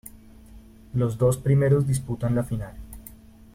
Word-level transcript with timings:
Los 0.95 1.19
dos 1.19 1.37
primeros 1.37 1.85
disputan 1.87 2.33
la 2.33 2.43
final. 2.43 2.73